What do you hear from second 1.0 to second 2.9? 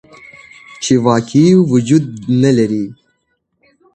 واقعي وجود نه لري.